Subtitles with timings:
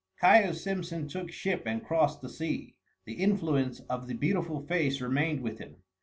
[0.19, 2.75] Caius Simpson took ship and crossed the sea.
[3.05, 5.75] The influence of the beautiful face remained with him.